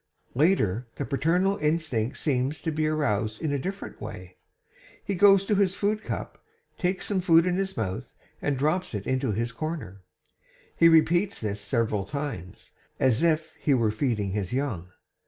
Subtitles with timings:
[0.33, 4.35] 'Later the paternal instinct seems to be aroused in a different way.
[5.05, 6.43] He goes to his food cup,
[6.79, 10.01] takes some food in his mouth, and drops it into his corner.
[10.75, 14.89] He repeats this several times, as if he were feeding his young.